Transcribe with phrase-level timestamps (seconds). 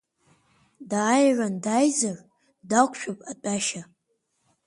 [0.89, 2.17] Дааиран дааизар
[2.69, 3.81] дақәшәап атәашьа.